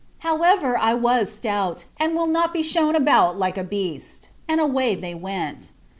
However, 0.25 0.79
I 0.79 0.95
was 0.95 1.31
stout, 1.31 1.85
and 1.97 2.15
will 2.15 2.25
not 2.25 2.53
be 2.53 2.63
shewn 2.63 2.95
about 2.95 3.37
like 3.37 3.55
a 3.55 3.63
beast! 3.63 4.31
and 4.49 4.59
away 4.59 4.95
they 4.95 5.13
went. 5.13 5.73